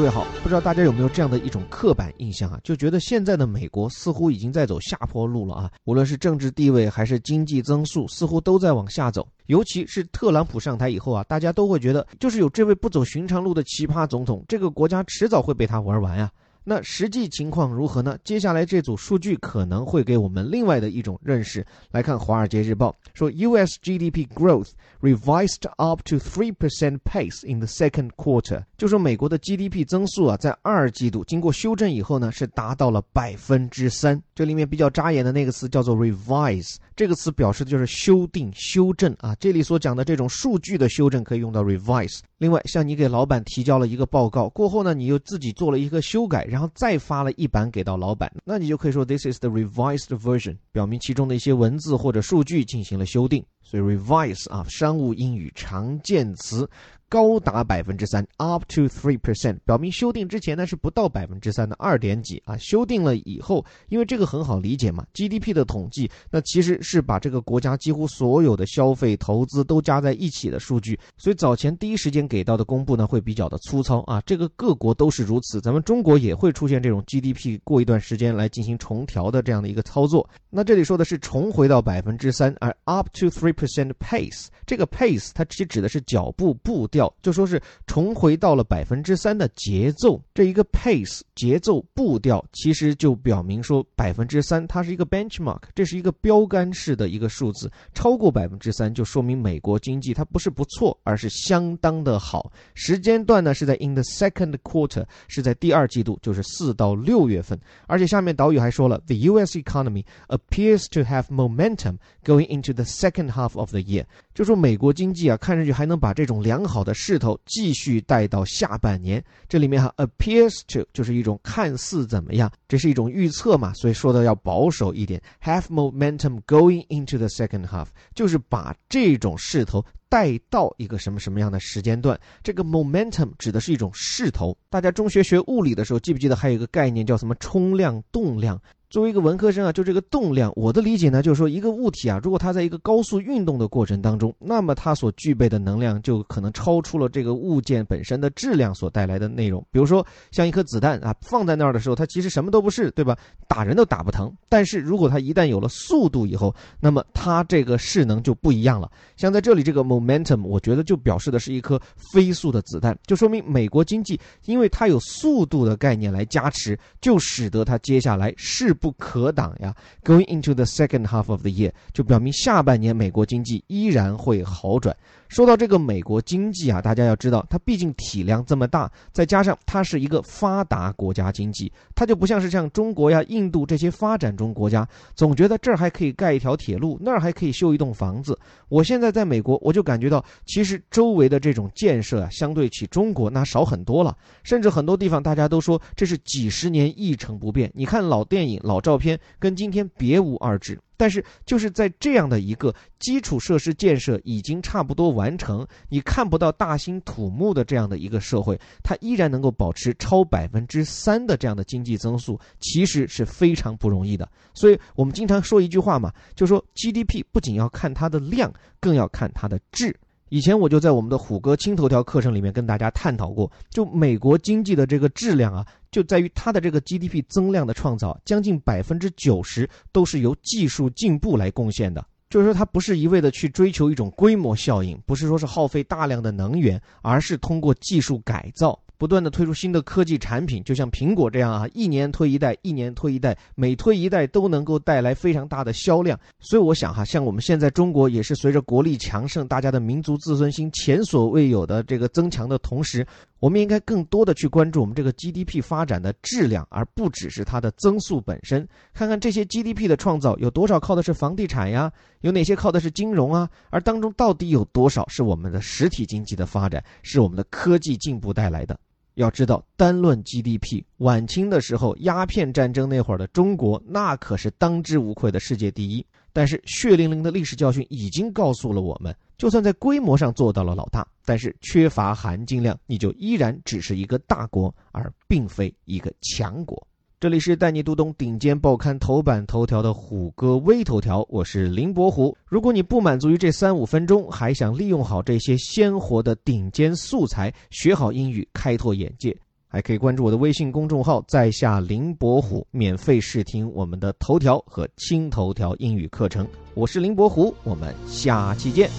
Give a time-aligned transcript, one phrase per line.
[0.00, 2.58] 各位好，不知道大家有没有这样的一种刻板印象啊？
[2.64, 5.70] 就觉得现在的美国似乎已经在走下坡路了啊！
[5.84, 9.28] 无论是政治地位还是经济增速，似乎都在往下走。
[9.48, 16.30] 尤其是特朗普上台以后啊，大家都会觉得，就是有这位不走寻常路的奇葩总统，这个国家迟早会被他玩完呀。
[16.62, 18.18] 那实际情况如何呢？
[18.22, 21.66] 接下来这组数据可能会给我们另外的一种认识。
[21.90, 23.78] 来看《华尔街日报》说，U.S.
[23.82, 24.70] GDP growth
[25.00, 34.22] revised up to three percent pace in the second quarter，就说美国的 GDP 增速啊，在二季度经过修正以后呢，是达到了百分之三。
[34.34, 39.34] 这里面比较扎眼的那个词叫做 revise，这个词表示的就是修订、修正啊。
[39.36, 42.20] 这里所讲的这种数据的修正可以用到 revise。
[42.40, 53.44] 另外，像你给老板提交了一个报告过后呢，你又自己做了一个修改，然后再发了一版给到老板，那你就可以说 this is the revised version，表明其中的一些文字或者数据进行了修订。
[53.62, 56.68] 所以 revise 啊，商务英语常见词。
[57.10, 80.30] 高达百分之三，up to three percent，表明修订之前呢是不到百分之三的二点几啊，修订了以后，因为这个很好理解嘛，GDP 的统计，那其实是把这个国家几乎所有的消费、投资都加在一起的数据，所以早前第一时间给到的公布呢会比较的粗糙啊，这个各国都是如此，咱们中国也会出现这种 GDP 过一段时间来进行重调的这样的一个操作。
[80.48, 87.12] 那这里说的是重回到百分之三，而 up to three percent pace，这个 pace 它其实指的是脚步步调。
[87.22, 102.52] 就说是重回到了百分之三的节奏，这一个 pace 节奏步调，其实就表明说百分之三它是一个 benchmark，这是一个标杆式的一个数字，超过百分之三就说明美国经济它不是不错，而是相当的好。
[102.74, 107.58] 时间段呢是在 in the second quarter，是在第二季度，就是四到六月份。
[107.86, 109.58] 而且下面导语还说了，the U.S.
[109.58, 114.04] economy appears to have momentum going into the second half Half of the year。
[114.34, 119.22] 就说美国经济啊，看上去还能把这种良好的势头继续带到下半年。
[119.48, 125.20] 这里面哈，appears to 就是一种看似怎么样，这是一种预测嘛，所以说的要保守一点。
[125.42, 132.18] Have momentum going into the second half，就是把这种势头带到一个什么什么样的时间段。
[132.42, 134.56] 这个 momentum 指的是一种势头。
[134.68, 138.60] 大家中学学物理的时候，记不记得还有一个概念叫什么冲量、动量？
[138.90, 149.64] 作为一个文科生啊，就这个动量，我的理解呢，就是说一个物体啊，如果它在一个高速运动的过程当中，那么它所具备的能量就可能超出了这个物件本身的质量所带来的内容。
[149.70, 153.16] 比如说像一颗子弹啊，放在那儿的时候，它其实什么都不是，对吧？
[153.46, 154.28] 打人都打不疼。
[154.48, 158.90] 但是如果它一旦有了速度以后，那么它这个势能就不一样了。
[159.16, 161.80] 像在这里这个 momentum，我觉得就表示的是一颗
[162.12, 168.74] 飞速的子弹，就说明美国经济因为它有速度的概念来加持，就使得它接下来势。
[168.80, 174.96] 不可挡呀！Going into the second half of the year，就表明下半年美国经济依然会好转。
[175.28, 188.36] 说到这个美国经济啊，大家要知道，它毕竟体量这么大，再加上它是一个发达国家经济，它就不像是像中国呀、印度这些发展中国家，总觉得这儿还可以盖一条铁路，那儿还可以修一栋房子。
[188.68, 194.16] 我现在在美国，我就感觉到，其实周围的这种建设啊，相对起中国那少很多了。
[194.42, 197.70] 甚至很多地方大家都说这是几十年一成不变。
[197.72, 200.78] 你看老电影、老照片，跟今天别无二致。
[200.96, 214.28] 但是就是在这样的一个基础设施建设已经差不多完成，你看不到大兴土木的这样的一个社会，它依然能够保持超百分之三的这样的经济增速，其实是非常不容易的。
[214.54, 219.98] 所以我们经常说一句话嘛，就说 GDP 不仅要看它的量，更要看它的质。
[220.28, 232.04] 以前我就在我们的虎哥轻头条课程里面跟大家探讨过，就美国经济的这个质量啊，就在于它的这个 GDP 增量的创造，将近百分之九十都是由技术进步来贡献的。
[232.28, 238.78] 就是说，它不是一味的去追求一种规模效应，不是说是耗费大量的能源，而是通过技术改造。
[238.96, 246.20] 不断的推出新的科技产品，就像苹果这样啊，一年推一代，一年推一代，每推一代都能够带来非常大的销量。
[246.38, 253.04] 所以我想哈，像我们现在中国也是随着国力强盛，大家的民族自尊心前所未有的这个增强的同时，
[253.40, 258.68] 我们应该更多的去关注我们这个 GDP 发展的质量，而不只是它的增速本身。
[258.92, 261.90] 看看这些 GDP 的创造有多少靠的是房地产呀，
[262.20, 268.78] 有哪些靠的是金融啊，而当中到底有多少是我们的实体经济的发展，是我们的科技进步带来的。
[269.14, 276.06] 要知道，单论 GDP，晚清的时候，鸦片战争那会儿的中国，那可是当之无愧的世界第一。
[276.32, 286.86] 但是，血淋淋的历史教训已经告诉了我们，就算在规模上做到了老大，但是缺乏含金量，你就依然只是一个大国，而并非一个强国。
[287.18, 292.36] 这里是带你读懂顶尖报刊头版头条的虎哥微头条，我是林伯虎。
[292.44, 299.34] 如果你不满足于这三五分钟，还想利用好这些鲜活的顶尖素材，学好英语，开拓眼界，
[299.66, 306.46] 还可以关注我的微信公众号“在下林伯虎”，免费试听我们的头条和轻头条英语课程。
[306.74, 308.90] 我是林伯虎，我们下期见。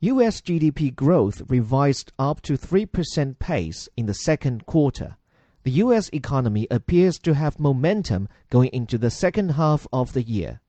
[0.00, 5.16] US GDP growth revised up to 3% pace in the second quarter.
[5.64, 10.60] The US economy appears to have momentum going into the second half of the year.